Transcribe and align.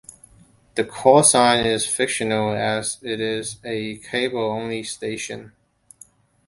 The 0.73 0.83
call 0.83 1.21
sign 1.21 1.63
is 1.63 1.85
fictional 1.85 2.55
as 2.55 2.97
it 3.03 3.19
is 3.21 3.57
a 3.63 3.97
cable-only 3.99 4.81
station. 4.81 5.51